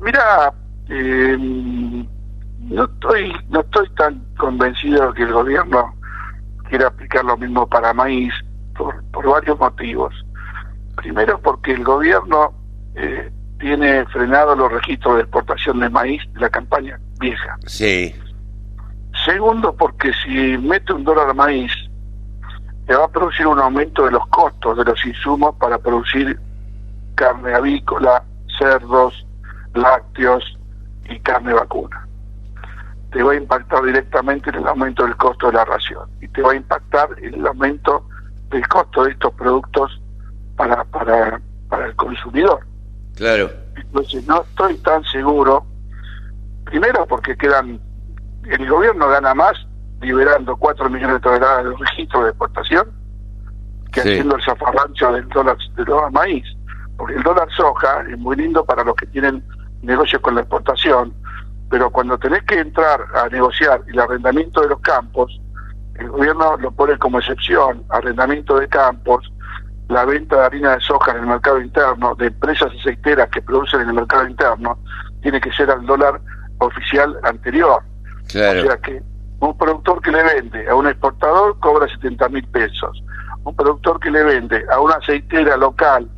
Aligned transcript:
Mira, 0.00 0.52
eh, 0.88 1.36
no 1.38 2.84
estoy 2.84 3.32
no 3.48 3.60
estoy 3.60 3.88
tan 3.96 4.22
convencido 4.36 5.08
de 5.08 5.14
que 5.14 5.22
el 5.24 5.32
gobierno 5.32 5.94
quiera 6.68 6.88
aplicar 6.88 7.24
lo 7.24 7.36
mismo 7.36 7.66
para 7.66 7.92
maíz 7.92 8.32
por, 8.76 9.02
por 9.10 9.26
varios 9.26 9.58
motivos. 9.58 10.14
Primero 10.96 11.40
porque 11.40 11.72
el 11.72 11.84
gobierno 11.84 12.52
eh, 12.94 13.30
tiene 13.58 14.04
frenado 14.06 14.54
los 14.54 14.70
registros 14.70 15.16
de 15.16 15.22
exportación 15.22 15.80
de 15.80 15.88
maíz 15.88 16.22
de 16.32 16.40
la 16.40 16.50
campaña 16.50 16.98
vieja. 17.18 17.56
Sí. 17.66 18.14
Segundo, 19.28 19.74
porque 19.74 20.10
si 20.24 20.56
mete 20.56 20.94
un 20.94 21.04
dólar 21.04 21.34
maíz, 21.34 21.70
te 22.86 22.96
va 22.96 23.04
a 23.04 23.08
producir 23.08 23.46
un 23.46 23.58
aumento 23.58 24.06
de 24.06 24.12
los 24.12 24.26
costos 24.28 24.78
de 24.78 24.84
los 24.84 25.04
insumos 25.04 25.54
para 25.56 25.76
producir 25.76 26.40
carne 27.14 27.52
avícola, 27.52 28.24
cerdos, 28.58 29.26
lácteos 29.74 30.58
y 31.10 31.20
carne 31.20 31.52
vacuna. 31.52 32.08
Te 33.12 33.22
va 33.22 33.32
a 33.32 33.36
impactar 33.36 33.84
directamente 33.84 34.48
en 34.48 34.56
el 34.56 34.66
aumento 34.66 35.04
del 35.04 35.14
costo 35.16 35.48
de 35.48 35.52
la 35.52 35.66
ración 35.66 36.08
y 36.22 36.28
te 36.28 36.40
va 36.40 36.52
a 36.52 36.56
impactar 36.56 37.10
en 37.18 37.34
el 37.34 37.46
aumento 37.46 38.08
del 38.48 38.66
costo 38.66 39.04
de 39.04 39.10
estos 39.10 39.34
productos 39.34 40.00
para, 40.56 40.84
para, 40.84 41.38
para 41.68 41.84
el 41.84 41.94
consumidor. 41.96 42.66
Claro. 43.14 43.50
Entonces 43.76 44.26
no 44.26 44.40
estoy 44.40 44.78
tan 44.78 45.04
seguro, 45.04 45.66
primero 46.64 47.04
porque 47.04 47.36
quedan 47.36 47.78
el 48.44 48.68
gobierno 48.68 49.08
gana 49.08 49.34
más 49.34 49.52
liberando 50.00 50.56
4 50.56 50.88
millones 50.90 51.16
de 51.16 51.20
toneladas 51.20 51.64
de 51.64 51.76
registro 51.76 52.22
de 52.24 52.30
exportación 52.30 52.88
que 53.92 54.00
haciendo 54.00 54.36
el 54.36 54.42
zafarrancho 54.42 55.12
del 55.12 55.28
dólar, 55.28 55.56
del 55.76 55.84
dólar 55.84 56.12
maíz. 56.12 56.44
Porque 56.96 57.14
el 57.14 57.22
dólar 57.22 57.48
soja 57.56 58.04
es 58.10 58.18
muy 58.18 58.36
lindo 58.36 58.64
para 58.64 58.84
los 58.84 58.94
que 58.94 59.06
tienen 59.06 59.42
negocios 59.82 60.20
con 60.20 60.34
la 60.34 60.42
exportación, 60.42 61.14
pero 61.70 61.90
cuando 61.90 62.18
tenés 62.18 62.42
que 62.44 62.58
entrar 62.58 63.00
a 63.14 63.28
negociar 63.28 63.82
el 63.86 63.98
arrendamiento 63.98 64.62
de 64.62 64.68
los 64.68 64.80
campos, 64.80 65.40
el 65.94 66.08
gobierno 66.08 66.56
lo 66.56 66.70
pone 66.70 66.96
como 66.98 67.18
excepción, 67.18 67.84
arrendamiento 67.90 68.58
de 68.58 68.68
campos, 68.68 69.30
la 69.88 70.04
venta 70.04 70.36
de 70.36 70.44
harina 70.44 70.76
de 70.76 70.80
soja 70.80 71.12
en 71.12 71.18
el 71.18 71.26
mercado 71.26 71.60
interno, 71.60 72.14
de 72.14 72.26
empresas 72.26 72.72
aceiteras 72.78 73.28
que 73.30 73.42
producen 73.42 73.80
en 73.82 73.88
el 73.88 73.94
mercado 73.94 74.26
interno, 74.28 74.78
tiene 75.22 75.40
que 75.40 75.52
ser 75.52 75.70
al 75.70 75.84
dólar 75.86 76.20
oficial 76.58 77.18
anterior. 77.22 77.82
O 78.62 78.66
sea 78.66 78.76
que 78.78 79.02
un 79.40 79.56
productor 79.56 80.02
que 80.02 80.10
le 80.10 80.22
vende 80.22 80.68
a 80.68 80.74
un 80.74 80.86
exportador 80.86 81.58
cobra 81.60 81.88
70 81.88 82.28
mil 82.28 82.46
pesos. 82.48 83.02
Un 83.44 83.54
productor 83.54 84.00
que 84.00 84.10
le 84.10 84.24
vende 84.24 84.64
a 84.70 84.80
una 84.80 84.94
aceitera 84.94 85.56
local 85.56 86.08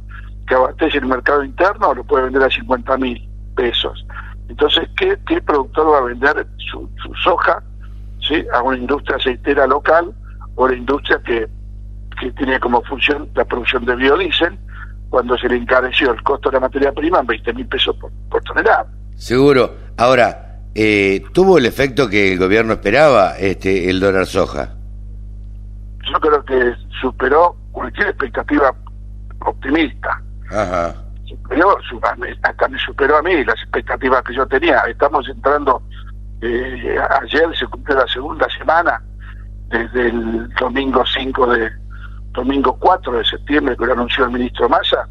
que 0.46 0.54
abastece 0.54 0.98
el 0.98 1.06
mercado 1.06 1.44
interno 1.44 1.94
lo 1.94 2.02
puede 2.02 2.24
vender 2.24 2.42
a 2.42 2.50
50 2.50 2.96
mil 2.96 3.28
pesos. 3.54 4.04
Entonces, 4.48 4.88
¿qué, 4.96 5.16
¿qué, 5.26 5.40
productor 5.40 5.92
va 5.92 5.98
a 5.98 6.02
vender 6.02 6.46
su, 6.70 6.88
soja 7.22 7.62
¿sí? 8.26 8.44
a 8.52 8.62
una 8.62 8.78
industria 8.78 9.16
aceitera 9.16 9.66
local 9.66 10.12
o 10.56 10.64
a 10.64 10.66
una 10.66 10.76
industria 10.76 11.20
que, 11.24 11.46
que 12.20 12.32
tiene 12.32 12.58
como 12.58 12.82
función 12.82 13.28
la 13.34 13.44
producción 13.44 13.84
de 13.84 13.94
biodiesel 13.94 14.58
cuando 15.08 15.38
se 15.38 15.48
le 15.48 15.56
encareció 15.56 16.12
el 16.12 16.22
costo 16.22 16.50
de 16.50 16.54
la 16.54 16.60
materia 16.60 16.90
prima 16.92 17.20
en 17.20 17.26
20 17.26 17.52
mil 17.52 17.66
pesos 17.68 17.94
por, 17.96 18.10
por 18.28 18.42
tonelada? 18.42 18.86
Seguro. 19.14 19.72
Ahora, 19.98 20.49
eh, 20.74 21.24
¿tuvo 21.32 21.58
el 21.58 21.66
efecto 21.66 22.08
que 22.08 22.32
el 22.32 22.38
gobierno 22.38 22.74
esperaba 22.74 23.36
este 23.38 23.90
el 23.90 23.98
dólar 24.00 24.26
soja? 24.26 24.76
Yo 26.10 26.20
creo 26.20 26.44
que 26.44 26.74
superó 27.00 27.56
cualquier 27.72 28.08
expectativa 28.08 28.72
optimista. 29.40 30.22
Ajá. 30.50 30.94
Superó, 31.26 31.76
hasta 32.42 32.68
me 32.68 32.78
superó 32.78 33.18
a 33.18 33.22
mí 33.22 33.44
las 33.44 33.56
expectativas 33.62 34.22
que 34.22 34.34
yo 34.34 34.46
tenía. 34.46 34.78
Estamos 34.88 35.28
entrando, 35.28 35.82
eh, 36.40 36.96
ayer 37.22 37.56
se 37.56 37.66
cumplió 37.66 37.98
la 37.98 38.06
segunda 38.08 38.46
semana, 38.56 39.02
desde 39.68 40.08
el 40.08 40.48
domingo 40.54 41.04
5 41.06 41.46
de, 41.52 41.70
domingo 42.32 42.76
4 42.78 43.18
de 43.18 43.24
septiembre 43.24 43.76
que 43.76 43.86
lo 43.86 43.92
anunció 43.92 44.24
el 44.24 44.32
ministro 44.32 44.68
Massa, 44.68 45.08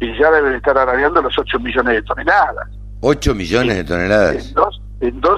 y 0.00 0.18
ya 0.18 0.30
deben 0.30 0.54
estar 0.54 0.76
arañando 0.76 1.22
los 1.22 1.38
8 1.38 1.58
millones 1.60 1.94
de 1.94 2.02
toneladas. 2.02 2.68
8 3.00 3.34
millones 3.34 3.76
de 3.76 3.84
toneladas 3.84 4.48
en 4.48 4.54
dos 4.54 4.80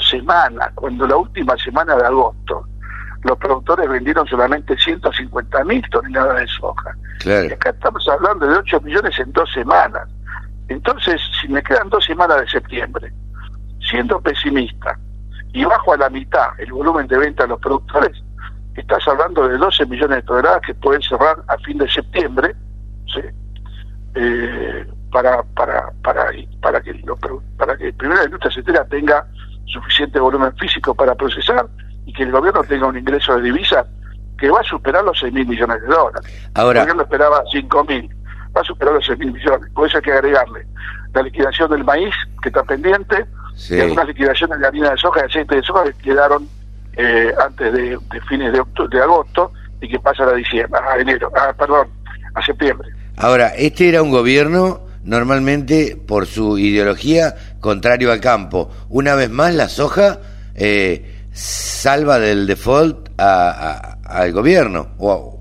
semanas, 0.08 0.70
cuando 0.74 1.06
la 1.06 1.16
última 1.16 1.56
semana 1.56 1.96
de 1.96 2.06
agosto 2.06 2.66
los 3.24 3.36
productores 3.38 3.88
vendieron 3.88 4.26
solamente 4.26 4.76
150 4.76 5.64
mil 5.64 5.82
toneladas 5.90 6.40
de 6.40 6.46
soja. 6.46 6.94
Claro. 7.18 7.52
acá 7.52 7.70
estamos 7.70 8.08
hablando 8.08 8.46
de 8.46 8.56
8 8.58 8.80
millones 8.82 9.18
en 9.18 9.32
dos 9.32 9.50
semanas. 9.52 10.08
Entonces, 10.68 11.20
si 11.40 11.48
me 11.48 11.62
quedan 11.62 11.88
dos 11.88 12.04
semanas 12.04 12.40
de 12.40 12.48
septiembre, 12.48 13.12
siendo 13.80 14.20
pesimista, 14.20 14.96
y 15.52 15.64
bajo 15.64 15.94
a 15.94 15.96
la 15.96 16.10
mitad 16.10 16.48
el 16.58 16.72
volumen 16.72 17.08
de 17.08 17.18
venta 17.18 17.44
de 17.44 17.48
los 17.48 17.60
productores, 17.60 18.22
estás 18.76 19.06
hablando 19.08 19.48
de 19.48 19.56
12 19.56 19.86
millones 19.86 20.18
de 20.18 20.22
toneladas 20.22 20.60
que 20.64 20.74
pueden 20.74 21.02
cerrar 21.02 21.42
a 21.48 21.56
fin 21.58 21.78
de 21.78 21.90
septiembre, 21.90 22.54
¿sí? 23.12 23.20
eh, 24.14 24.86
para 25.10 25.42
para 25.54 25.90
para 26.02 26.30
para 26.60 26.80
que 26.80 27.02
para 27.56 27.76
que 27.76 27.92
primero 27.94 28.20
la 28.20 28.26
industria 28.26 28.50
acetera 28.50 28.84
tenga 28.84 29.26
suficiente 29.68 30.18
volumen 30.18 30.54
físico 30.56 30.94
para 30.94 31.14
procesar 31.14 31.66
y 32.06 32.12
que 32.12 32.22
el 32.22 32.32
gobierno 32.32 32.62
tenga 32.64 32.86
un 32.86 32.98
ingreso 32.98 33.36
de 33.36 33.42
divisas 33.42 33.86
que 34.38 34.50
va 34.50 34.60
a 34.60 34.64
superar 34.64 35.04
los 35.04 35.18
6 35.18 35.32
mil 35.32 35.46
millones 35.46 35.80
de 35.82 35.88
dólares. 35.88 36.50
Ahora, 36.54 36.80
el 36.80 36.86
gobierno 36.86 37.02
esperaba 37.02 37.42
5 37.50 37.84
mil, 37.84 38.08
va 38.56 38.60
a 38.60 38.64
superar 38.64 38.94
los 38.94 39.06
6 39.06 39.18
mil 39.18 39.32
millones. 39.32 39.70
Por 39.74 39.88
eso 39.88 39.98
hay 39.98 40.02
que 40.02 40.12
agregarle 40.12 40.66
la 41.12 41.22
liquidación 41.22 41.70
del 41.70 41.84
maíz, 41.84 42.14
que 42.42 42.48
está 42.48 42.62
pendiente, 42.62 43.26
y 43.70 43.80
algunas 43.80 44.06
liquidaciones 44.06 44.60
de 44.60 44.66
harina 44.66 44.90
de 44.90 44.96
soja 44.98 45.20
y 45.22 45.24
aceite 45.24 45.56
de 45.56 45.62
soja 45.62 45.84
que 45.84 45.92
quedaron 45.94 46.48
eh, 46.96 47.32
antes 47.44 47.72
de, 47.72 47.98
fines 48.28 48.52
de, 48.52 48.62
de 48.90 49.02
agosto 49.02 49.52
y 49.80 49.88
que 49.88 49.98
pasan 49.98 50.28
a 50.28 50.32
diciembre, 50.32 50.80
a 50.80 50.98
enero, 50.98 51.30
a, 51.36 51.52
perdón, 51.52 51.88
a 52.34 52.44
septiembre. 52.44 52.88
Ahora, 53.16 53.48
este 53.48 53.88
era 53.88 54.02
un 54.02 54.10
gobierno 54.10 54.80
normalmente 55.04 55.96
por 55.96 56.26
su 56.26 56.58
ideología 56.58 57.34
contrario 57.60 58.12
al 58.12 58.20
campo. 58.20 58.70
Una 58.88 59.14
vez 59.14 59.30
más, 59.30 59.54
la 59.54 59.68
soja 59.68 60.18
eh, 60.54 61.26
salva 61.32 62.18
del 62.18 62.46
default 62.46 63.08
al 63.18 64.32
gobierno 64.32 64.88
o 64.98 65.40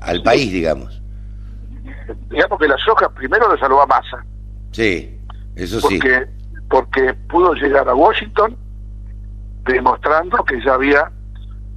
al 0.00 0.22
país, 0.22 0.52
digamos. 0.52 1.00
Digamos 2.30 2.58
que 2.58 2.68
la 2.68 2.76
soja 2.78 3.08
primero 3.10 3.52
le 3.52 3.58
salvó 3.58 3.82
a 3.82 3.86
Massa. 3.86 4.24
Sí, 4.72 5.18
eso 5.56 5.80
sí. 5.80 5.98
Porque 6.68 7.14
pudo 7.28 7.54
llegar 7.54 7.88
a 7.88 7.94
Washington 7.94 8.56
demostrando 9.64 10.44
que 10.44 10.62
ya 10.62 10.74
había 10.74 11.10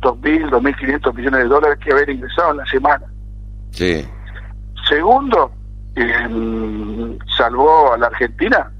2.000, 0.01 0.49
2.500 0.49 1.13
millones 1.13 1.39
de 1.41 1.47
dólares 1.47 1.79
que 1.83 1.91
haber 1.91 2.09
ingresado 2.09 2.51
en 2.51 2.57
la 2.57 2.65
semana. 2.65 3.05
Sí. 3.71 4.05
Segundo, 4.87 5.51
eh, 5.95 7.17
salvó 7.37 7.93
a 7.93 7.97
la 7.97 8.07
Argentina, 8.07 8.71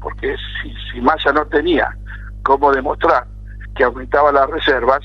porque 0.00 0.34
si, 0.64 0.74
si 0.92 1.00
Massa 1.00 1.32
no 1.32 1.46
tenía 1.46 1.88
cómo 2.42 2.72
demostrar 2.72 3.26
que 3.74 3.84
aumentaba 3.84 4.32
las 4.32 4.48
reservas, 4.48 5.00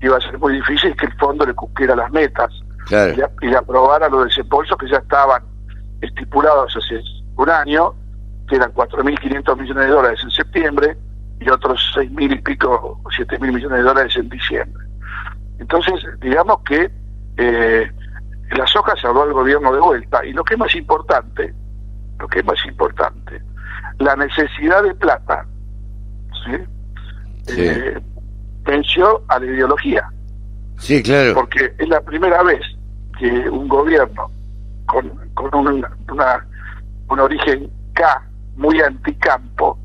iba 0.00 0.16
a 0.16 0.20
ser 0.20 0.38
muy 0.38 0.54
difícil 0.54 0.94
que 0.96 1.06
el 1.06 1.12
fondo 1.14 1.44
le 1.44 1.54
cumpliera 1.54 1.96
las 1.96 2.10
metas 2.10 2.50
y, 2.88 3.46
le, 3.46 3.56
aprobara 3.56 4.08
los 4.08 4.26
desembolsos 4.26 4.76
que 4.78 4.88
ya 4.88 4.98
estaban 4.98 5.42
estipulados 6.00 6.76
hace 6.76 7.00
un 7.36 7.50
año, 7.50 7.94
que 8.48 8.56
eran 8.56 8.72
4.500 8.72 9.58
millones 9.58 9.86
de 9.86 9.90
dólares 9.90 10.20
en 10.22 10.30
septiembre 10.30 10.96
y 11.40 11.50
otros 11.50 11.92
6.000 11.96 12.38
y 12.38 12.40
pico, 12.42 13.00
7.000 13.04 13.52
millones 13.52 13.78
de 13.78 13.82
dólares 13.82 14.16
en 14.16 14.28
diciembre. 14.28 14.86
Entonces, 15.58 15.94
digamos 16.20 16.58
que 16.64 16.90
eh, 17.38 17.90
la 18.50 18.66
soja 18.66 18.94
se 19.00 19.06
habló 19.06 19.22
al 19.22 19.32
gobierno 19.32 19.72
de 19.72 19.80
vuelta 19.80 20.24
y 20.24 20.32
lo 20.32 20.44
que 20.44 20.54
es 20.54 20.60
más 20.60 20.74
importante, 20.74 21.52
lo 22.18 22.28
que 22.28 22.38
es 22.38 22.44
más 22.44 22.64
importante, 22.66 23.42
la 23.98 24.16
necesidad 24.16 24.82
de 24.82 24.94
plata, 24.94 25.46
¿sí? 26.44 26.56
Eh, 27.48 27.98
venció 28.62 29.22
a 29.28 29.38
la 29.38 29.46
ideología. 29.46 30.08
Sí, 30.78 31.02
claro. 31.02 31.34
Porque 31.34 31.72
es 31.78 31.88
la 31.88 32.00
primera 32.00 32.42
vez 32.42 32.60
que 33.18 33.48
un 33.48 33.68
gobierno 33.68 34.30
con, 34.86 35.10
con 35.34 35.54
un, 35.54 35.86
una, 36.10 36.46
un 37.08 37.20
origen 37.20 37.70
K 37.94 38.22
muy 38.56 38.80
anticampo 38.80 39.78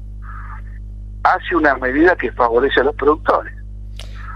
hace 1.24 1.56
una 1.56 1.76
medida 1.76 2.16
que 2.16 2.32
favorece 2.32 2.80
a 2.82 2.84
los 2.84 2.96
productores. 2.96 3.54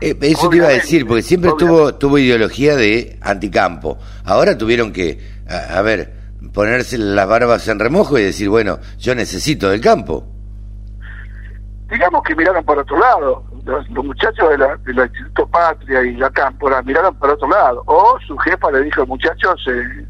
Eh, 0.01 0.15
eso 0.21 0.49
te 0.49 0.57
iba 0.57 0.67
a 0.67 0.71
decir, 0.71 1.07
porque 1.07 1.23
siempre 1.23 1.51
tuvo, 1.57 1.95
tuvo 1.95 2.17
ideología 2.17 2.75
de 2.75 3.17
anticampo. 3.21 3.97
Ahora 4.23 4.57
tuvieron 4.57 4.91
que, 4.91 5.19
a, 5.47 5.81
ver, 5.81 6.13
ponerse 6.55 6.97
las 6.97 7.27
barbas 7.27 7.67
en 7.67 7.79
remojo 7.79 8.17
y 8.17 8.23
decir, 8.23 8.49
bueno, 8.49 8.79
yo 8.97 9.13
necesito 9.13 9.69
del 9.69 9.81
campo. 9.81 10.25
Digamos 11.91 12.23
que 12.23 12.33
miraron 12.35 12.63
por 12.63 12.79
otro 12.79 12.97
lado. 12.97 13.43
Los, 13.65 13.87
muchachos 13.89 14.49
de 14.49 14.57
la, 14.57 14.75
del 14.77 14.97
Instituto 14.97 15.47
Patria 15.47 16.01
y 16.01 16.15
la 16.15 16.29
Cámpora 16.31 16.81
miraron 16.81 17.13
por 17.15 17.29
otro 17.29 17.47
lado. 17.49 17.83
O 17.85 18.17
su 18.25 18.37
jefa 18.37 18.71
le 18.71 18.83
dijo, 18.83 19.05
muchachos, 19.05 19.63
eh, 19.67 20.07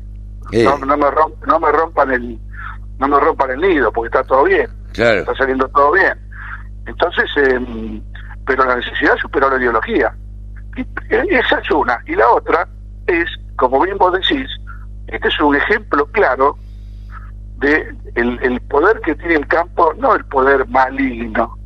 eh. 0.52 0.64
no, 0.64 0.78
no, 0.78 0.98
me 0.98 1.06
no 1.48 1.60
me 1.60 1.72
rompan 1.72 2.12
el 2.12 2.40
no 3.00 3.08
me 3.08 3.20
rompan 3.20 3.52
el 3.52 3.62
nido, 3.62 3.92
porque 3.92 4.08
está 4.08 4.24
todo 4.24 4.44
bien. 4.44 4.70
Claro. 4.94 5.22
Está 5.22 5.36
saliendo 5.36 5.68
todo 5.70 5.92
bien. 5.94 6.14
Entonces, 6.86 7.26
eh, 7.38 8.02
pero 8.46 8.64
la 8.66 8.76
necesidad 8.78 9.18
superó 9.22 9.50
la 9.50 9.58
ideología. 9.58 10.16
Y, 10.78 10.82
eh, 10.82 11.26
esa 11.30 11.60
es 11.60 11.72
una. 11.72 12.00
Y 12.06 12.16
la 12.16 12.30
otra 12.30 12.68
es, 13.08 13.26
como 13.58 13.82
bien 13.82 13.98
vos 13.98 14.14
decís, 14.14 14.48
este 15.08 15.28
es 15.28 15.40
un 15.40 15.56
ejemplo 15.56 16.06
claro 16.08 16.58
de 17.58 17.96
el, 18.16 18.62
poder 18.62 19.00
que 19.02 19.16
tiene 19.16 19.36
el 19.36 19.48
campo, 19.48 19.94
no 19.98 20.16
el 20.16 20.26
poder 20.26 20.68
maligno, 20.68 21.58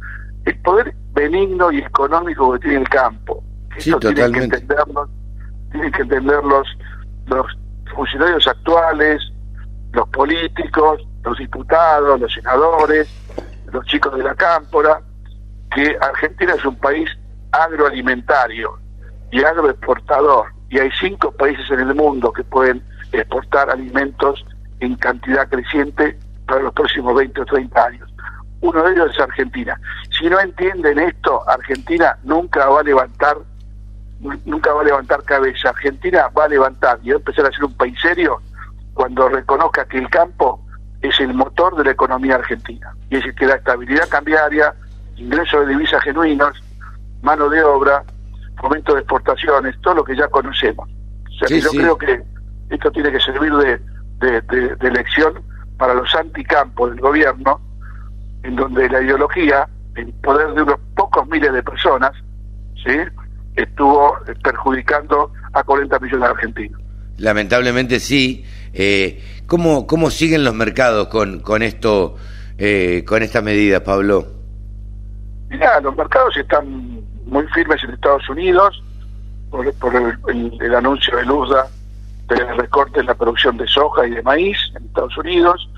el 0.45 0.57
poder 0.61 0.93
benigno 1.13 1.71
y 1.71 1.79
económico 1.79 2.53
que 2.53 2.59
tiene 2.59 2.77
el 2.77 2.89
campo. 2.89 3.43
Sí, 3.77 3.93
tienen 3.99 4.33
que 4.33 4.43
entenderlo, 4.43 5.09
tienen 5.71 5.91
que 5.91 6.01
entender 6.01 6.43
los, 6.43 6.67
los 7.27 7.45
funcionarios 7.95 8.47
actuales, 8.47 9.21
los 9.93 10.07
políticos, 10.09 11.01
los 11.23 11.37
diputados, 11.37 12.19
los 12.19 12.33
senadores, 12.33 13.09
los 13.71 13.85
chicos 13.85 14.15
de 14.17 14.23
la 14.23 14.35
cámpora, 14.35 15.01
que 15.71 15.97
Argentina 16.01 16.53
es 16.55 16.65
un 16.65 16.75
país 16.75 17.09
agroalimentario 17.51 18.77
y 19.31 19.43
agroexportador, 19.43 20.47
y 20.69 20.79
hay 20.79 20.89
cinco 20.99 21.31
países 21.31 21.69
en 21.71 21.79
el 21.79 21.95
mundo 21.95 22.31
que 22.31 22.43
pueden 22.43 22.83
exportar 23.11 23.69
alimentos 23.69 24.45
en 24.79 24.95
cantidad 24.95 25.47
creciente 25.49 26.17
para 26.47 26.61
los 26.61 26.73
próximos 26.73 27.15
20 27.15 27.41
o 27.41 27.45
30 27.45 27.85
años. 27.85 28.13
Uno 28.61 28.83
de 28.83 28.93
ellos 28.93 29.11
es 29.13 29.19
Argentina. 29.19 29.79
Si 30.17 30.29
no 30.29 30.39
entienden 30.39 30.99
esto, 30.99 31.47
Argentina 31.49 32.17
nunca 32.23 32.67
va 32.67 32.81
a 32.81 32.83
levantar 32.83 33.37
nunca 34.45 34.73
va 34.73 34.81
a 34.81 34.83
levantar 34.83 35.23
cabeza. 35.23 35.69
Argentina 35.69 36.29
va 36.37 36.45
a 36.45 36.47
levantar 36.49 36.99
y 37.03 37.09
va 37.09 37.15
a 37.15 37.19
empezar 37.19 37.45
a 37.45 37.51
ser 37.51 37.63
un 37.63 37.73
país 37.73 37.97
serio 38.01 38.41
cuando 38.93 39.29
reconozca 39.29 39.85
que 39.85 39.97
el 39.97 40.09
campo 40.09 40.61
es 41.01 41.17
el 41.21 41.33
motor 41.33 41.77
de 41.77 41.85
la 41.85 41.91
economía 41.91 42.35
argentina. 42.35 42.93
Y 43.09 43.15
es 43.15 43.35
que 43.35 43.45
la 43.45 43.55
estabilidad 43.55 44.09
cambiaria, 44.09 44.73
ingresos 45.15 45.65
de 45.65 45.73
divisas 45.73 46.03
genuinos, 46.03 46.61
mano 47.21 47.49
de 47.49 47.63
obra, 47.63 48.03
fomento 48.59 48.93
de 48.93 48.99
exportaciones, 48.99 49.79
todo 49.81 49.95
lo 49.95 50.03
que 50.03 50.17
ya 50.17 50.27
conocemos. 50.27 50.89
O 51.29 51.47
sea, 51.47 51.57
yo 51.57 51.69
creo 51.69 51.97
que 51.97 52.21
esto 52.69 52.91
tiene 52.91 53.11
que 53.11 53.19
servir 53.19 53.51
de, 53.53 53.79
de, 54.19 54.75
de, 54.75 54.91
lección 54.91 55.33
para 55.77 55.93
los 55.93 56.13
anticampos 56.15 56.91
del 56.91 56.99
gobierno, 56.99 57.59
en 58.43 58.55
donde 58.55 58.89
la 58.89 59.01
ideología, 59.01 59.67
el 59.95 60.13
poder 60.13 60.53
de 60.53 60.63
unos 60.63 60.79
pocos 60.95 61.27
miles 61.27 61.51
de 61.53 61.63
personas, 61.63 62.11
¿sí? 62.83 62.97
estuvo 63.55 64.17
perjudicando 64.43 65.31
a 65.53 65.63
40 65.63 65.99
millones 65.99 66.21
de 66.21 66.31
argentinos. 66.31 66.81
Lamentablemente 67.17 67.99
sí. 67.99 68.45
Eh, 68.73 69.43
¿cómo, 69.45 69.87
¿Cómo 69.87 70.09
siguen 70.09 70.43
los 70.43 70.53
mercados 70.53 71.07
con, 71.07 71.39
con 71.39 71.63
esto, 71.63 72.15
eh, 72.57 73.03
con 73.05 73.23
esta 73.23 73.41
medida, 73.41 73.83
Pablo? 73.83 74.27
Mira, 75.49 75.81
los 75.81 75.95
mercados 75.95 76.37
están 76.37 77.01
muy 77.25 77.45
firmes 77.47 77.83
en 77.83 77.91
Estados 77.91 78.29
Unidos 78.29 78.83
por, 79.49 79.65
el, 79.65 80.75
anuncio 80.75 81.17
de 81.17 81.25
Luzda 81.25 81.67
del 82.35 82.57
recorte 82.57 82.99
en 82.99 83.07
la 83.07 83.15
producción 83.15 83.57
de 83.57 83.67
soja 83.67 84.05
y 84.05 84.11
de 84.11 84.21
maíz 84.21 84.57
en 84.75 84.85
Estados 84.85 85.17
Unidos. 85.17 85.69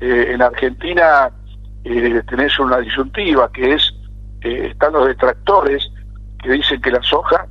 Eh, 0.00 0.32
en 0.32 0.42
Argentina 0.42 1.30
eh, 1.84 2.22
tenés 2.28 2.58
una 2.58 2.78
disyuntiva 2.78 3.50
que 3.52 3.74
es, 3.74 3.94
eh, 4.42 4.68
están 4.70 4.94
los 4.94 5.06
detractores 5.06 5.90
que 6.42 6.52
dicen 6.52 6.80
que 6.80 6.90
la 6.90 7.02
soja 7.02 7.46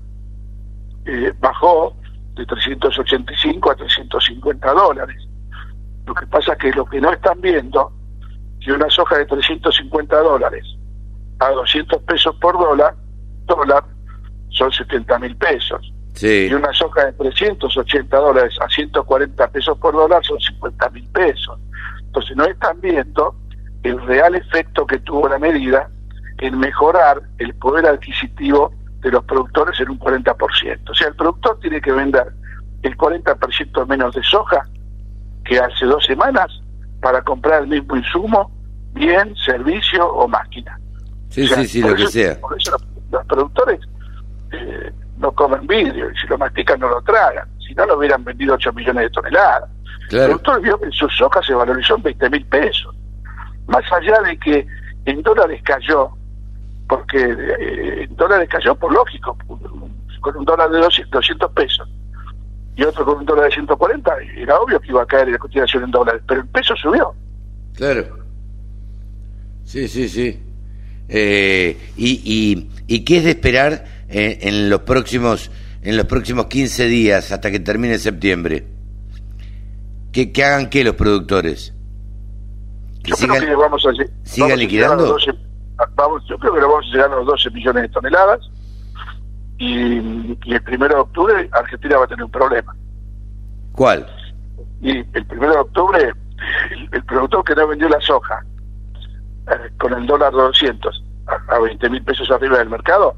bajó 1.40 1.96
de 2.36 2.46
385 2.46 3.72
a 3.72 3.76
350 3.76 4.74
dólares. 4.74 5.28
Lo 6.06 6.14
que 6.14 6.28
pasa 6.28 6.54
es 6.54 6.60
que 6.60 6.72
lo 6.72 6.86
que 6.86 7.02
no 7.02 7.12
están 7.12 7.42
viendo, 7.42 7.92
si 8.64 8.70
una 8.70 8.90
soja 8.90 9.18
de 9.18 9.26
350 9.26 10.20
dólares 10.20 10.64
a 11.40 11.50
200 11.50 12.04
pesos 12.04 12.36
por 12.36 12.60
dólar, 12.60 12.96
dólar 13.46 13.84
son 14.50 14.72
70 14.72 15.18
mil 15.20 15.36
pesos. 15.38 15.94
Y 16.22 16.54
una 16.54 16.74
soja 16.74 17.06
de 17.06 17.14
380 17.14 18.18
dólares 18.18 18.54
a 18.60 18.68
140 18.68 19.48
pesos 19.52 19.78
por 19.78 19.94
dólar 19.94 20.24
son 20.26 20.40
50 20.40 20.90
mil 20.90 21.08
pesos. 21.10 21.60
Entonces 22.02 22.36
no 22.36 22.44
están 22.46 22.82
viendo 22.82 23.36
el 23.84 24.02
real 24.06 24.36
efecto 24.36 24.86
que 24.86 25.00
tuvo 25.00 25.30
la 25.30 25.40
medida 25.40 25.90
en 26.40 26.58
mejorar 26.58 27.22
el 27.38 27.54
poder 27.56 27.86
adquisitivo 27.86 28.74
de 29.02 29.12
los 29.12 29.24
productores 29.24 29.80
en 29.80 29.90
un 29.92 30.00
40%. 30.00 30.90
O 30.90 30.94
sea, 30.94 31.08
el 31.08 31.16
productor 31.16 31.60
tiene 31.60 31.80
que 31.80 31.92
vender 31.92 32.28
el 32.84 32.98
40% 32.98 33.88
menos 33.88 34.16
de 34.16 34.24
soja 34.24 34.66
que 35.46 35.60
hace 35.60 35.86
dos 35.86 36.06
semanas 36.06 36.48
para 37.02 37.22
comprar 37.22 37.64
el 37.64 37.70
mismo 37.70 37.96
insumo, 37.96 38.52
bien, 38.94 39.36
servicio 39.36 40.06
o 40.06 40.28
máquina. 40.28 40.80
Sí, 41.30 41.48
sí, 41.48 41.68
sí, 41.68 41.82
lo 41.82 41.96
que 41.96 42.08
sea. 42.08 42.40
Por 42.40 42.58
eso 42.58 42.76
los, 43.12 43.26
productores 43.26 43.80
eh, 44.52 44.92
no 45.20 45.32
comen 45.34 45.68
vidrio 45.68 46.10
y 46.12 46.18
si 46.18 46.28
lo 46.28 46.38
mastican 46.38 46.80
no 46.80 46.90
lo 46.90 47.02
tragan. 47.02 47.48
Si 47.60 47.76
no, 47.76 47.86
lo 47.86 47.98
hubieran 47.98 48.24
vendido 48.24 48.56
8 48.56 48.74
millones 48.74 49.04
de 49.04 49.10
toneladas. 49.12 49.70
El 50.10 50.26
productor 50.26 50.62
vio 50.62 50.80
que 50.80 50.90
su 50.92 51.08
soja 51.10 51.42
se 51.44 51.54
valorizó 51.54 51.96
en 51.96 52.04
20 52.04 52.30
mil 52.32 52.46
pesos. 52.46 52.96
Más 53.68 53.84
allá 53.92 54.22
de 54.22 54.38
que 54.40 54.66
en 55.06 55.22
dólares 55.22 55.62
cayó, 55.64 56.10
porque 56.88 57.18
eh, 57.18 58.04
en 58.04 58.16
dólares 58.16 58.50
cayó 58.50 58.74
por 58.76 58.92
lógico, 58.92 59.38
con 60.22 60.38
un 60.38 60.46
dólar 60.46 60.70
de 60.72 60.80
200, 60.80 61.52
pesos 61.52 61.88
y 62.76 62.84
otro 62.84 63.06
con 63.06 63.20
un 63.20 63.26
dólar 63.26 63.46
de 63.46 63.52
140, 63.52 64.12
era 64.38 64.60
obvio 64.60 64.80
que 64.80 64.90
iba 64.90 65.04
a 65.04 65.06
caer 65.06 65.28
la 65.28 65.38
cotización 65.38 65.84
en 65.84 65.92
dólares, 65.92 66.22
pero 66.28 66.42
el 66.42 66.48
peso 66.48 66.76
subió. 66.76 67.14
Claro. 67.76 68.20
Sí, 69.66 69.88
sí, 69.88 70.10
sí. 70.10 70.42
Eh, 71.10 71.92
y, 71.98 72.70
y, 72.88 73.04
qué 73.04 73.18
es 73.18 73.24
de 73.26 73.32
esperar 73.32 73.84
en, 74.10 74.70
los 74.70 74.82
próximos 74.82 75.52
en 75.82 75.96
los 75.96 76.06
próximos 76.06 76.48
15 76.48 76.86
días 76.86 77.32
hasta 77.32 77.52
que 77.52 77.60
termine 77.60 77.98
septiembre? 77.98 78.66
¿Que, 80.12 80.32
que 80.32 80.44
hagan 80.44 80.70
qué 80.70 80.84
los 80.84 80.96
productores? 80.96 81.74
¿Que 83.04 83.12
yo 83.12 83.16
sigan, 83.16 83.38
creo 83.38 83.50
que 83.50 83.56
vamos 83.56 83.86
a, 83.86 83.92
¿sigan 84.24 84.60
liquidando? 84.60 85.18
vamos, 85.96 86.24
yo 86.28 86.38
creo 86.38 86.54
que 86.54 86.60
vamos 86.60 86.86
a 86.86 86.92
llegar 86.92 87.12
a 87.12 87.16
los 87.18 87.26
12 87.28 87.52
millones 87.52 87.84
de 87.84 87.90
toneladas 87.90 88.40
y, 89.58 89.98
el 89.98 90.62
primero 90.64 90.96
de 90.96 91.02
octubre 91.02 91.50
Argentina 91.52 91.98
va 91.98 92.06
a 92.06 92.08
tener 92.08 92.24
un 92.24 92.32
problema. 92.32 92.76
¿Cuál? 93.72 94.06
Y 94.82 94.98
el 94.98 95.26
primero 95.26 95.54
de 95.54 95.60
octubre 95.60 96.14
el 96.92 97.04
productor 97.04 97.44
que 97.44 97.56
no 97.56 97.68
vendió 97.68 97.90
la 97.90 98.00
soja 98.02 98.44
eh, 99.52 99.70
con 99.78 99.94
el 99.94 100.06
dólar 100.06 100.32
200 100.32 101.04
a, 101.28 101.56
a 101.56 101.60
20 101.60 101.90
mil 101.90 102.04
pesos 102.04 102.30
arriba 102.32 102.58
del 102.60 102.70
mercado, 102.70 103.16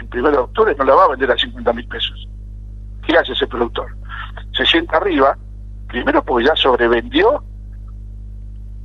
el 0.00 0.08
primero 0.08 0.36
de 0.36 0.42
octubre 0.42 0.74
no 0.76 0.84
la 0.84 0.94
va 0.94 1.04
a 1.04 1.08
vender 1.08 1.30
a 1.30 1.36
50 1.36 1.72
mil 1.72 1.86
pesos. 1.86 2.28
¿Qué 3.06 3.16
hace 3.16 3.32
ese 3.32 3.46
productor? 3.46 3.86
Se 4.56 4.64
sienta 4.66 4.96
arriba, 4.96 5.36
primero 5.88 6.22
porque 6.24 6.46
ya 6.46 6.56
sobrevendió 6.56 7.42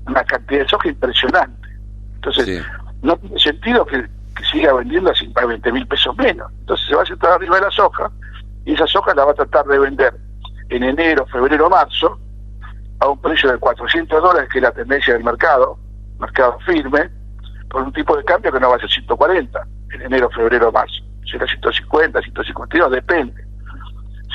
una 0.07 0.23
cantidad 0.23 0.61
de 0.61 0.69
soja 0.69 0.89
impresionante. 0.89 1.69
Entonces, 2.15 2.65
no 3.01 3.15
tiene 3.17 3.39
sentido 3.39 3.85
que, 3.85 4.07
siga 4.51 4.73
vendiendo 4.73 5.11
a 5.11 5.45
20 5.45 5.71
mil 5.71 5.87
pesos 5.87 6.15
menos. 6.17 6.51
Entonces 6.59 6.87
se 6.87 6.95
va 6.95 7.03
a 7.03 7.05
sentar 7.05 7.31
arriba 7.31 7.55
de 7.55 7.61
la 7.61 7.71
soja 7.71 8.11
y 8.65 8.73
esa 8.73 8.85
soja 8.85 9.15
la 9.15 9.25
va 9.25 9.31
a 9.31 9.35
tratar 9.35 9.65
de 9.65 9.79
vender 9.79 10.13
en 10.69 10.83
enero, 10.83 11.25
febrero, 11.27 11.69
marzo 11.69 12.19
a 12.99 13.07
un 13.07 13.19
precio 13.21 13.51
de 13.51 13.57
400 13.57 14.21
dólares, 14.21 14.49
que 14.51 14.59
es 14.59 14.63
la 14.63 14.71
tendencia 14.71 15.13
del 15.13 15.23
mercado, 15.23 15.79
mercado 16.19 16.59
firme, 16.65 17.09
por 17.69 17.83
un 17.83 17.93
tipo 17.93 18.15
de 18.15 18.23
cambio 18.23 18.51
que 18.51 18.59
no 18.59 18.69
va 18.69 18.75
a 18.75 18.79
ser 18.79 18.89
140 18.89 19.67
en 19.93 20.01
enero, 20.01 20.29
febrero, 20.29 20.71
marzo. 20.71 21.04
Será 21.29 21.47
150, 21.47 22.21
152, 22.21 22.91
depende. 22.91 23.43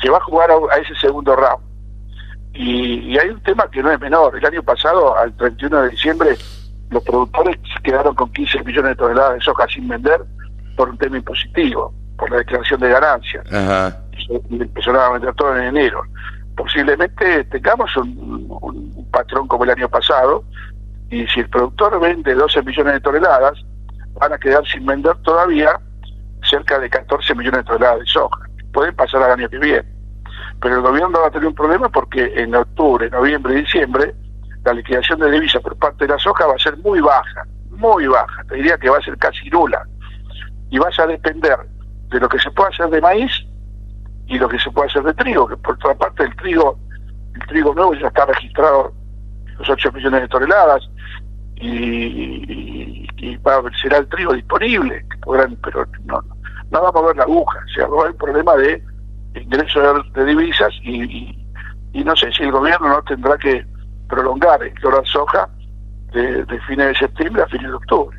Se 0.01 0.09
va 0.09 0.17
a 0.17 0.21
jugar 0.21 0.49
a, 0.51 0.77
ese 0.77 0.95
segundo 0.95 1.35
round. 1.35 1.63
Y, 2.53 3.17
hay 3.17 3.29
un 3.29 3.41
tema 3.41 3.69
que 3.71 3.81
no 3.81 3.91
es 3.91 3.99
menor. 3.99 4.37
El 4.37 4.45
año 4.45 4.63
pasado, 4.63 5.17
al 5.17 5.35
31 5.37 5.83
de 5.83 5.89
diciembre, 5.89 6.37
los 6.89 7.03
productores 7.03 7.57
quedaron 7.83 8.13
con 8.15 8.31
15 8.33 8.63
millones 8.63 8.91
de 8.91 8.95
toneladas 8.95 9.35
de 9.35 9.41
soja 9.41 9.65
sin 9.67 9.87
vender 9.87 10.21
por 10.75 10.89
un 10.89 10.97
tema 10.97 11.17
impositivo, 11.17 11.93
por 12.17 12.29
la 12.29 12.37
declaración 12.37 12.79
de 12.81 12.89
ganancias. 12.89 13.53
Ajá. 13.53 13.97
Y 14.49 14.61
empezaron 14.61 15.01
a 15.01 15.09
vender 15.11 15.33
todo 15.35 15.55
en 15.57 15.63
enero. 15.63 16.03
Posiblemente 16.57 17.45
tengamos 17.45 17.95
un, 17.95 18.47
un 18.61 19.09
patrón 19.11 19.47
como 19.47 19.63
el 19.63 19.69
año 19.69 19.87
pasado, 19.87 20.43
y 21.09 21.25
si 21.27 21.41
el 21.41 21.49
productor 21.49 21.99
vende 21.99 22.33
12 22.33 22.61
millones 22.63 22.93
de 22.95 22.99
toneladas, 23.01 23.59
van 24.13 24.33
a 24.33 24.37
quedar 24.37 24.65
sin 24.67 24.85
vender 24.85 25.15
todavía 25.23 25.79
cerca 26.51 26.77
de 26.77 26.89
14 26.89 27.33
millones 27.33 27.61
de 27.61 27.63
toneladas 27.63 27.99
de 28.01 28.05
soja. 28.05 28.41
Pueden 28.73 28.95
pasar 28.95 29.23
al 29.23 29.39
año 29.39 29.49
que 29.49 29.57
viene. 29.57 29.83
Pero 30.61 30.75
el 30.75 30.81
gobierno 30.81 31.21
va 31.21 31.27
a 31.27 31.31
tener 31.31 31.47
un 31.47 31.55
problema 31.55 31.89
porque 31.89 32.31
en 32.35 32.53
octubre, 32.53 33.09
noviembre 33.09 33.53
y 33.55 33.61
diciembre 33.61 34.13
la 34.63 34.73
liquidación 34.73 35.19
de 35.19 35.31
divisas 35.31 35.61
por 35.61 35.75
parte 35.77 36.05
de 36.05 36.13
la 36.13 36.19
soja 36.19 36.45
va 36.45 36.53
a 36.53 36.59
ser 36.59 36.77
muy 36.77 36.99
baja, 36.99 37.45
muy 37.71 38.05
baja. 38.07 38.43
Te 38.47 38.55
diría 38.55 38.77
que 38.77 38.89
va 38.89 38.97
a 38.97 39.01
ser 39.01 39.17
casi 39.17 39.49
nula. 39.49 39.87
Y 40.69 40.77
vas 40.77 40.97
a 40.99 41.07
depender 41.07 41.57
de 42.09 42.19
lo 42.19 42.29
que 42.29 42.37
se 42.37 42.51
puede 42.51 42.69
hacer 42.69 42.89
de 42.89 43.01
maíz 43.01 43.31
y 44.27 44.37
lo 44.37 44.47
que 44.47 44.59
se 44.59 44.69
puede 44.71 44.89
hacer 44.89 45.03
de 45.03 45.13
trigo, 45.13 45.47
que 45.47 45.57
por 45.57 45.75
otra 45.75 45.95
parte 45.95 46.23
el 46.23 46.35
trigo, 46.35 46.77
el 47.33 47.47
trigo 47.47 47.73
nuevo 47.73 47.93
ya 47.95 48.07
está 48.07 48.25
registrado 48.25 48.93
los 49.57 49.69
8 49.69 49.91
millones 49.93 50.21
de 50.21 50.27
toneladas 50.27 50.89
y, 51.55 53.07
y, 53.17 53.37
va, 53.37 53.61
será 53.81 53.97
el 53.97 54.07
trigo 54.07 54.33
disponible, 54.33 55.05
podrán, 55.21 55.57
pero 55.63 55.85
no, 56.05 56.23
no 56.71 56.81
va 56.81 56.89
a 56.89 56.91
mover 56.91 57.15
la 57.17 57.23
aguja, 57.23 57.59
o 57.59 57.73
sea, 57.73 57.87
va 57.87 57.97
a 57.97 58.01
haber 58.03 58.15
problema 58.15 58.55
de 58.55 58.81
ingreso 59.35 60.03
de, 60.15 60.25
divisas 60.25 60.73
y, 60.83 61.35
y, 61.93 62.03
no 62.03 62.15
sé 62.15 62.31
si 62.31 62.43
el 62.43 62.51
gobierno 62.51 62.89
no 62.89 63.01
tendrá 63.03 63.37
que 63.37 63.65
prolongar 64.09 64.61
el 64.63 64.73
dólar 64.81 65.05
soja 65.05 65.47
de, 66.13 66.43
de 66.45 66.59
fines 66.61 66.87
de 66.87 66.95
septiembre 66.95 67.43
a 67.43 67.47
fines 67.47 67.67
de 67.67 67.73
octubre. 67.73 68.17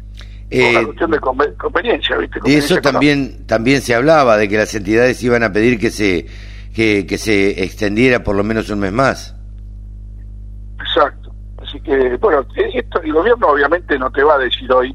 Eh, 0.50 0.70
una 0.70 0.84
cuestión 0.84 1.10
de 1.10 1.18
conveniencia, 1.56 2.16
¿viste? 2.18 2.40
De 2.44 2.58
eso 2.58 2.78
también 2.82 3.46
también 3.46 3.80
se 3.80 3.94
hablaba, 3.94 4.36
de 4.36 4.48
que 4.48 4.58
las 4.58 4.74
entidades 4.74 5.22
iban 5.22 5.42
a 5.42 5.52
pedir 5.52 5.78
que 5.78 5.90
se 5.90 6.26
que, 6.74 7.06
que 7.06 7.16
se 7.16 7.64
extendiera 7.64 8.22
por 8.22 8.36
lo 8.36 8.44
menos 8.44 8.68
un 8.68 8.80
mes 8.80 8.92
más. 8.92 9.34
Exacto. 10.78 11.34
Así 11.56 11.80
que, 11.80 12.16
bueno, 12.16 12.44
esto 12.54 13.00
el 13.00 13.12
gobierno 13.12 13.48
obviamente 13.48 13.98
no 13.98 14.10
te 14.10 14.22
va 14.22 14.34
a 14.34 14.38
decir 14.38 14.70
hoy, 14.72 14.94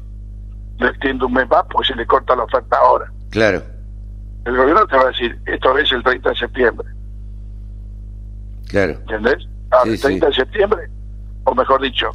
lo 0.78 0.88
extiendo 0.88 1.26
un 1.26 1.32
mes 1.32 1.48
más, 1.48 1.64
porque 1.70 1.88
se 1.88 1.96
le 1.96 2.06
corta 2.06 2.36
la 2.36 2.44
oferta 2.44 2.76
ahora. 2.76 3.10
Claro. 3.30 3.62
El 4.44 4.56
gobierno 4.56 4.86
te 4.86 4.96
va 4.96 5.02
a 5.02 5.08
decir, 5.08 5.38
esto 5.46 5.78
es 5.78 5.92
el 5.92 6.02
30 6.02 6.30
de 6.30 6.36
septiembre. 6.36 6.88
Claro. 8.68 8.92
¿Entendés? 8.92 9.46
Ah, 9.70 9.82
el 9.84 10.00
30 10.00 10.26
de 10.26 10.34
septiembre, 10.34 10.88
o 11.44 11.54
mejor 11.54 11.82
dicho, 11.82 12.10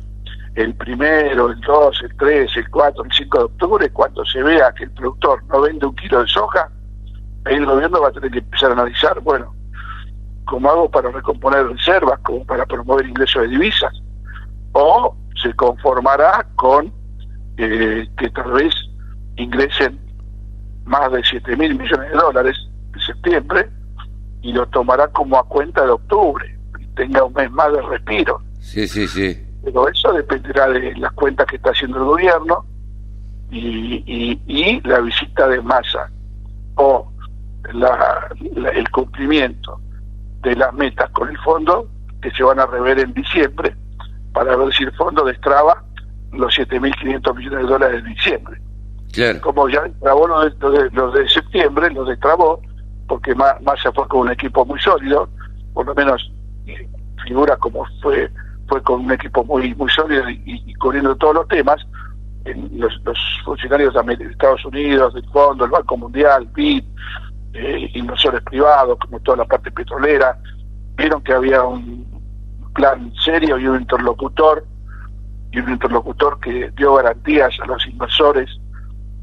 el 0.56 0.74
primero, 0.76 1.52
el 1.52 1.60
2, 1.62 2.02
el 2.04 2.18
3, 2.18 2.58
el 2.58 2.70
4, 2.70 3.04
el 3.04 3.12
5 3.12 3.38
de 3.38 3.44
octubre, 3.44 3.90
cuando 3.92 4.26
se 4.26 4.42
vea 4.42 4.72
que 4.74 4.86
el 4.86 4.92
productor 4.92 5.44
no 5.46 5.62
vende 5.62 5.86
un 5.86 5.96
kilo 5.96 6.22
de 6.22 6.28
soja, 6.28 6.70
ahí 7.46 7.56
el 7.56 7.66
gobierno 7.66 8.02
va 8.02 8.10
a 8.10 8.12
tener 8.12 8.32
que 8.32 8.40
empezar 8.40 8.70
a 8.72 8.74
analizar, 8.74 9.20
bueno, 9.22 9.54
¿cómo 10.46 10.70
hago 10.70 10.90
para 10.90 11.12
recomponer 11.12 11.68
reservas, 11.68 12.20
como 12.20 12.46
para 12.46 12.66
promover 12.66 13.08
ingresos 13.08 13.44
de 13.44 13.48
divisas? 13.50 13.94
O 14.74 15.16
se 15.42 15.54
conformará 15.54 16.46
con 16.56 16.92
eh, 17.58 18.08
que 18.18 18.30
tal 18.30 18.52
vez 18.54 18.74
ingresen 19.36 20.00
más 20.86 21.12
de 21.12 21.24
7 21.24 21.56
mil 21.56 21.78
millones 21.78 22.12
de 22.12 22.18
dólares 22.18 22.56
en 22.94 23.00
septiembre 23.00 23.70
y 24.42 24.52
lo 24.52 24.66
tomará 24.68 25.08
como 25.08 25.38
a 25.38 25.48
cuenta 25.48 25.84
de 25.84 25.92
octubre 25.92 26.58
y 26.80 26.86
tenga 26.96 27.24
un 27.24 27.34
mes 27.34 27.50
más 27.52 27.72
de 27.72 27.82
respiro. 27.82 28.42
Sí, 28.60 28.88
sí, 28.88 29.08
sí. 29.08 29.40
Pero 29.64 29.88
eso 29.88 30.12
dependerá 30.12 30.68
de 30.70 30.94
las 30.96 31.12
cuentas 31.14 31.48
que 31.48 31.56
está 31.56 31.72
haciendo 31.72 31.98
el 32.00 32.04
gobierno 32.04 32.66
y, 33.52 34.40
y, 34.48 34.82
la 34.82 35.00
visita 35.00 35.48
de 35.48 35.62
masa 35.62 36.10
o 36.76 37.10
la, 37.72 38.30
el 38.74 38.90
cumplimiento 38.90 39.80
de 40.42 40.56
las 40.56 40.74
metas 40.74 41.10
con 41.12 41.30
el 41.30 41.38
fondo 41.40 41.88
que 42.22 42.32
se 42.32 42.44
van 42.44 42.60
a 42.60 42.66
rever 42.66 43.00
en 43.00 43.14
diciembre 43.14 43.76
para 44.34 44.56
ver 44.56 44.74
si 44.74 44.84
el 44.84 44.92
fondo 44.94 45.24
destraba 45.24 45.84
los 46.32 46.58
7.500 46.58 47.36
millones 47.36 47.60
de 47.60 47.72
dólares 47.72 48.04
de 48.04 48.10
diciembre. 48.10 48.63
Como 49.42 49.70
ya 49.70 49.84
trabó 50.02 50.28
los 50.28 50.60
de, 50.60 50.90
los 50.92 51.14
de, 51.14 51.30
septiembre, 51.30 51.92
los 51.92 52.08
destrabó, 52.08 52.60
porque 53.08 53.36
Massa 53.36 53.92
fue 53.94 54.08
con 54.08 54.22
un 54.22 54.32
equipo 54.32 54.66
muy 54.66 54.80
sólido, 54.80 55.30
por 55.74 55.86
lo 55.86 55.94
menos 55.94 56.32
figura 57.24 57.56
como 57.58 57.86
fue 58.02 58.30
fue 58.68 58.82
con 58.82 59.06
un 59.06 59.12
equipo 59.12 59.44
muy 59.44 59.76
muy 59.76 59.90
sólido 59.92 60.30
y, 60.30 60.74
cubriendo 60.76 61.16
todos 61.16 61.36
los 61.36 61.48
temas. 61.48 61.86
los, 62.72 62.94
funcionarios 63.46 63.94
de 63.94 64.26
Estados 64.26 64.66
Unidos, 64.66 65.14
del 65.14 65.26
Fondo, 65.30 65.66
el 65.66 65.72
Banco 65.72 65.96
Mundial, 65.98 66.48
BID, 66.54 66.84
eh, 67.54 67.92
inversores 67.94 68.42
privados, 68.42 68.98
como 69.00 69.20
toda 69.20 69.38
la 69.38 69.46
parte 69.46 69.70
petrolera, 69.70 70.38
vieron 70.96 71.22
que 71.22 71.34
había 71.34 71.64
un 71.64 72.06
plan 72.74 73.14
serio 73.24 73.60
y 73.60 73.68
un 73.68 73.82
interlocutor, 73.82 74.66
y 75.52 75.60
un 75.60 75.72
interlocutor 75.72 76.40
que 76.40 76.72
dio 76.76 76.96
garantías 76.96 77.54
a 77.62 77.66
los 77.68 77.86
inversores 77.86 78.50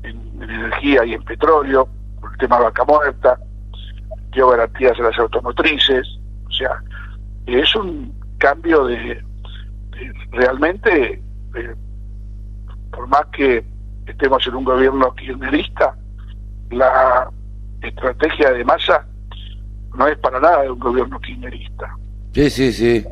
en, 0.03 0.43
energía 0.43 1.05
y 1.05 1.15
en 1.15 1.23
petróleo, 1.23 1.89
por 2.21 2.33
el 2.33 2.39
tema 2.39 2.59
de 2.59 2.65
vaca 2.65 2.85
muerta, 2.85 3.39
dio 4.33 4.49
garantías 4.49 4.99
a 4.99 5.03
las 5.03 5.19
automotrices, 5.19 6.07
o 6.47 6.53
sea, 6.53 6.83
es 7.47 7.75
un 7.75 8.13
cambio 8.39 8.87
de, 8.87 9.23
realmente, 10.31 11.21
por 12.91 13.07
más 13.09 13.27
que 13.33 13.65
estemos 14.07 14.47
en 14.47 14.55
un 14.55 14.65
gobierno 14.65 15.15
kirchnerista, 15.15 15.95
la 16.71 17.29
estrategia 17.83 18.53
de 18.53 18.65
masa 18.65 19.07
no 19.97 20.07
es 20.07 20.19
para 20.19 20.41
nada 20.41 20.63
de 20.63 20.71
un 20.71 20.79
gobierno 20.79 21.19
kirchnerista. 21.21 21.97
Sí, 22.33 22.51
sí, 22.51 22.73
sí. 22.73 23.05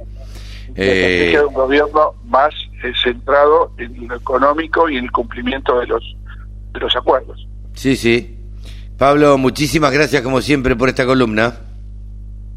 La 0.76 0.84
estrategia 0.84 1.40
de 1.40 1.46
un 1.46 1.54
gobierno 1.54 2.14
más 2.24 2.54
centrado 3.02 3.72
en 3.78 4.08
lo 4.08 4.16
económico 4.16 4.88
y 4.88 4.96
en 4.96 5.04
el 5.04 5.10
cumplimiento 5.10 5.80
de 5.80 5.86
los 5.86 6.16
de 6.72 6.80
los 6.80 6.94
acuerdos. 6.96 7.46
Sí, 7.74 7.96
sí. 7.96 8.36
Pablo, 8.96 9.38
muchísimas 9.38 9.92
gracias 9.92 10.22
como 10.22 10.40
siempre 10.40 10.74
por 10.74 10.88
esta 10.88 11.06
columna. 11.06 11.60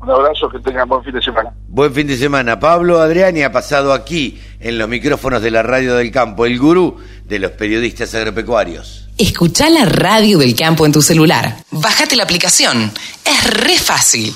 Un 0.02 0.10
abrazo, 0.10 0.50
que 0.50 0.58
tengan 0.60 0.90
buen 0.90 1.04
fin 1.04 1.14
de 1.14 1.22
semana. 1.22 1.54
Buen 1.68 1.94
fin 1.94 2.08
de 2.08 2.18
semana. 2.18 2.60
Pablo 2.60 3.00
Adriani 3.00 3.44
ha 3.44 3.52
pasado 3.52 3.94
aquí 3.94 4.42
en 4.60 4.80
los 4.80 4.90
micrófonos 4.90 5.44
de 5.44 5.52
la 5.52 5.62
Radio 5.62 5.96
del 5.96 6.12
Campo, 6.12 6.48
el 6.48 6.58
gurú 6.58 6.98
de 7.26 7.38
los 7.38 7.52
periodistas 7.52 8.16
agropecuarios. 8.16 9.10
Escucha 9.20 9.70
la 9.70 9.86
Radio 9.86 10.40
del 10.40 10.56
Campo 10.56 10.88
en 10.88 10.92
tu 10.92 11.04
celular. 11.04 11.58
Bájate 11.70 12.16
la 12.16 12.24
aplicación. 12.24 12.92
Es 13.24 13.64
re 13.64 13.78
fácil. 13.78 14.34